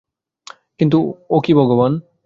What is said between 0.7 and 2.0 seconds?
কিন্তু ও কি ভাগ্যবান?